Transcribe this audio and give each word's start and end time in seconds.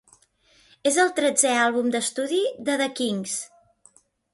És 0.91 0.97
el 1.03 1.11
tretzè 1.21 1.53
àlbum 1.67 1.95
d'estudi 1.97 2.43
de 2.71 2.83
The 2.85 2.93
Kinks. 3.03 3.41